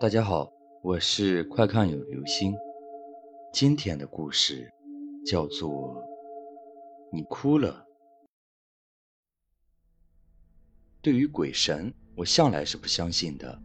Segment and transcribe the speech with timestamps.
[0.00, 0.48] 大家好，
[0.80, 2.54] 我是快看有流星。
[3.52, 4.72] 今天的故事
[5.26, 5.68] 叫做
[7.12, 7.72] 《你哭了》。
[11.02, 13.60] 对于鬼神，我向来是不相信的。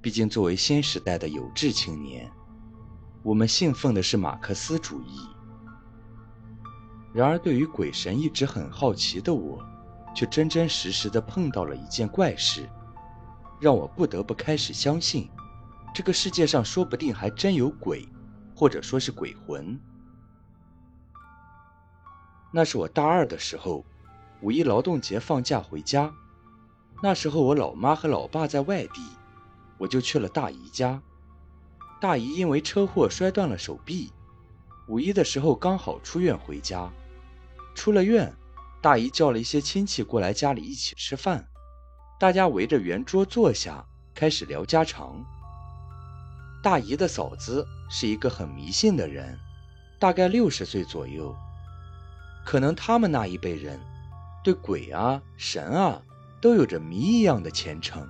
[0.00, 2.30] 毕竟作为新时代的有志青年，
[3.24, 5.18] 我们信奉的是马克思主义。
[7.12, 9.60] 然而，对于鬼神一直很好奇的我，
[10.14, 12.68] 却真真实实的碰到了一件怪事，
[13.60, 15.28] 让我不得不开始相信。
[15.96, 18.06] 这个世界上说不定还真有鬼，
[18.54, 19.80] 或者说是鬼魂。
[22.52, 23.82] 那是我大二的时候，
[24.42, 26.12] 五一劳动节放假回家。
[27.02, 29.00] 那时候我老妈和老爸在外地，
[29.78, 31.00] 我就去了大姨家。
[31.98, 34.12] 大姨因为车祸摔断了手臂，
[34.88, 36.92] 五一的时候刚好出院回家。
[37.74, 38.30] 出了院，
[38.82, 41.48] 大姨叫了一些亲戚过来家里一起吃饭，
[42.20, 45.24] 大家围着圆桌坐下，开始聊家常。
[46.66, 49.38] 大姨的嫂子是一个很迷信的人，
[50.00, 51.32] 大概六十岁左右。
[52.44, 53.78] 可能他们那一辈人
[54.42, 56.02] 对鬼啊、神啊
[56.40, 58.04] 都有着谜一样的虔诚。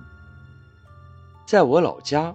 [1.45, 2.33] 在我老家，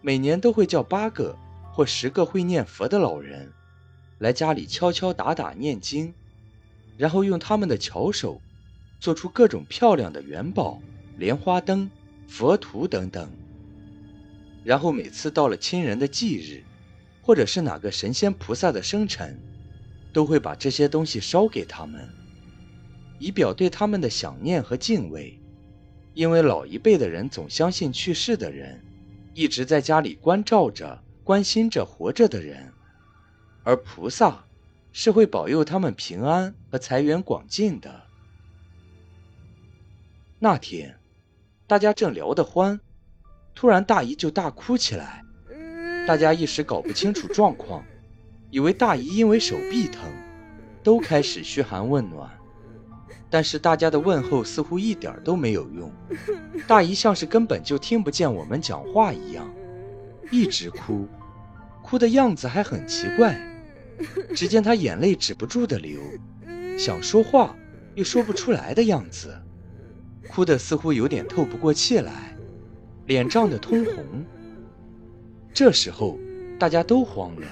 [0.00, 1.36] 每年都会叫八个
[1.70, 3.52] 或十个会念佛的老人
[4.20, 6.14] 来家里敲敲打打念经，
[6.96, 8.40] 然后用他们的巧手
[8.98, 10.80] 做出各种漂亮的元宝、
[11.18, 11.90] 莲花灯、
[12.26, 13.30] 佛图等等。
[14.64, 16.62] 然后每次到了亲人的忌日，
[17.20, 19.38] 或者是哪个神仙菩萨的生辰，
[20.12, 22.08] 都会把这些东西烧给他们，
[23.18, 25.38] 以表对他们的想念和敬畏。
[26.14, 28.84] 因为老一辈的人总相信去世的人
[29.32, 32.70] 一直在家里关照着、关心着活着的人，
[33.64, 34.44] 而菩萨
[34.92, 38.02] 是会保佑他们平安和财源广进的。
[40.38, 40.98] 那天，
[41.66, 42.78] 大家正聊得欢。
[43.54, 45.22] 突然，大姨就大哭起来，
[46.06, 47.84] 大家一时搞不清楚状况，
[48.50, 50.02] 以为大姨因为手臂疼，
[50.82, 52.28] 都开始嘘寒问暖。
[53.30, 55.90] 但是大家的问候似乎一点都没有用，
[56.66, 59.50] 大姨像是根本就听不见我们讲话一样，
[60.30, 61.08] 一直哭，
[61.82, 63.40] 哭的样子还很奇怪。
[64.34, 66.00] 只见她眼泪止不住的流，
[66.76, 67.56] 想说话
[67.94, 69.34] 又说不出来的样子，
[70.28, 72.36] 哭的似乎有点透不过气来。
[73.06, 74.24] 脸涨得通红。
[75.52, 76.18] 这时候，
[76.58, 77.46] 大家都慌了，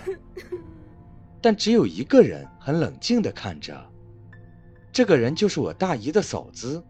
[1.41, 3.79] 但只有一个人很冷静地看着。
[4.93, 6.83] 这个人就是我大姨的嫂子，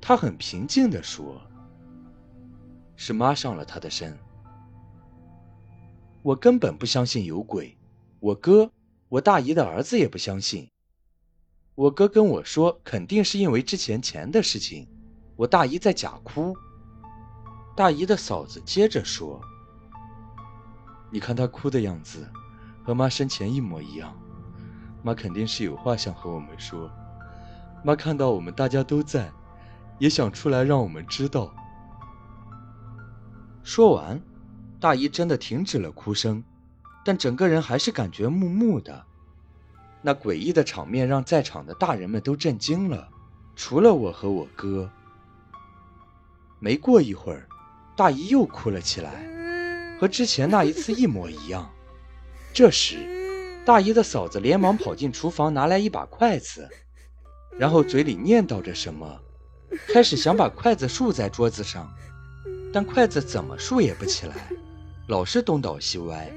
[0.00, 1.40] 她很平静地说
[2.96, 4.16] ：“是妈上了他的身。”
[6.22, 7.76] 我根本不相信有鬼，
[8.20, 8.70] 我哥，
[9.08, 10.68] 我大姨的儿子也不相信。
[11.74, 14.86] 我哥跟我说，肯定是因为之前钱的事情。
[15.36, 16.56] 我大姨在假哭。
[17.78, 19.40] 大姨的嫂子接着说
[21.12, 22.28] ：“你看她哭的样子，
[22.82, 24.12] 和妈生前一模一样。
[25.00, 26.90] 妈肯定是有话想和我们说。
[27.84, 29.30] 妈看到我们大家都在，
[30.00, 31.54] 也想出来让我们知道。”
[33.62, 34.20] 说完，
[34.80, 36.42] 大姨真的停止了哭声，
[37.04, 39.04] 但整个人还是感觉木木的。
[40.02, 43.08] 那诡异的场面让在场的大人们都震惊了，
[43.54, 44.90] 除了我和我哥。
[46.58, 47.48] 没过一会儿。
[47.98, 49.10] 大姨又哭了起来，
[49.98, 51.68] 和之前那一次一模一样。
[52.54, 52.96] 这时，
[53.64, 56.68] 大姨的嫂子连忙跑进厨房，拿来一把筷子，
[57.58, 59.20] 然后嘴里念叨着什么，
[59.88, 61.92] 开始想把筷子竖在桌子上，
[62.72, 64.48] 但筷子怎么竖也不起来，
[65.08, 66.32] 老是东倒西歪。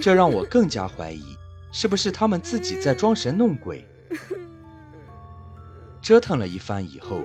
[0.00, 1.36] 这让我更加怀疑，
[1.70, 3.86] 是不是他们自己在装神弄鬼？
[6.02, 7.20] 折腾了一番以后，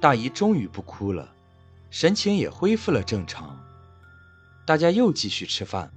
[0.00, 1.32] 大姨终于不哭了。
[1.90, 3.58] 神情也恢复了正常，
[4.64, 5.92] 大家又继续吃饭，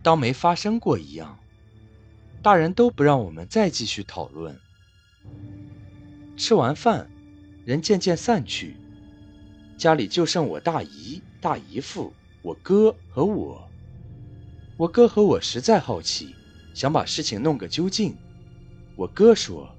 [0.00, 1.36] 当没发生过一样。
[2.40, 4.56] 大人都不让我们再继续讨论。
[6.36, 7.10] 吃完饭，
[7.64, 8.76] 人渐渐散去，
[9.76, 12.12] 家里就剩我大姨、大姨夫、
[12.42, 13.68] 我哥和我。
[14.76, 16.34] 我哥和我实在好奇，
[16.72, 18.16] 想把事情弄个究竟。
[18.96, 19.74] 我哥说：“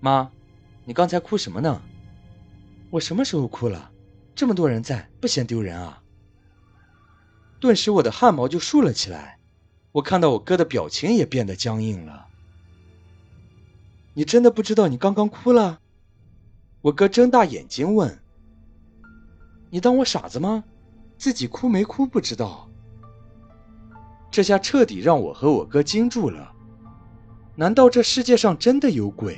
[0.00, 0.30] 妈，
[0.84, 1.82] 你刚才哭什么呢？
[2.90, 3.90] 我什么时候哭了？”
[4.38, 6.00] 这么多人在，不嫌丢人啊！
[7.58, 9.40] 顿时我的汗毛就竖了起来，
[9.90, 12.28] 我看到我哥的表情也变得僵硬了。
[14.14, 15.80] 你真的不知道你刚刚哭了？
[16.82, 18.16] 我哥睁大眼睛问
[19.70, 20.62] ：“你当我傻子吗？
[21.16, 22.70] 自己哭没哭不知道？”
[24.30, 26.52] 这下彻底让我和我哥惊住了。
[27.56, 29.36] 难道这世界上真的有鬼？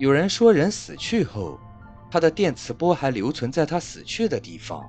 [0.00, 1.60] 有人说，人死去后，
[2.10, 4.82] 他的电磁波还留存在他死去的地方。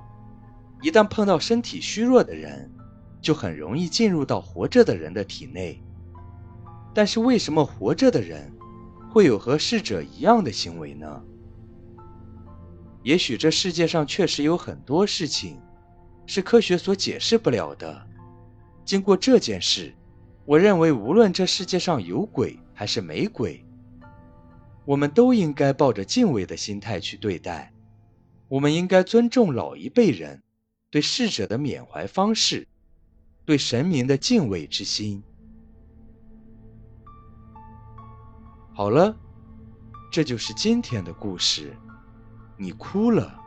[0.80, 2.72] 一旦碰到身体虚弱的人，
[3.20, 5.82] 就很容易进入到活着的人的体内。
[6.94, 8.50] 但是为什么活着的人
[9.10, 11.22] 会有和逝者一样的行为呢？
[13.02, 15.60] 也许这世界上确实有很多事情
[16.24, 18.02] 是科学所解释不了的。
[18.82, 19.92] 经过这件事，
[20.46, 23.62] 我认为无论这世界上有鬼还是没鬼，
[24.84, 27.72] 我们都应该抱着敬畏的心态去对待。
[28.48, 30.42] 我们应该尊重老一辈人。
[30.90, 32.68] 对逝者的缅怀方式，
[33.46, 35.22] 对神明的敬畏之心。
[38.74, 39.16] 好了，
[40.10, 41.74] 这就是今天的故事。
[42.58, 43.41] 你哭了。